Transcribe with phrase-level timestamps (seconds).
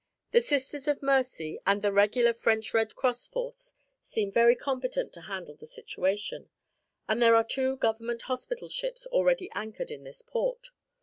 [0.31, 5.21] The Sisters of Mercy and the regular French Red Cross force seem very competent to
[5.21, 6.49] handle the situation,
[7.07, 10.69] and there are two government hospital ships already anchored in this port.